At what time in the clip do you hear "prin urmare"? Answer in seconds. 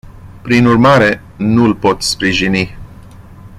0.41-1.21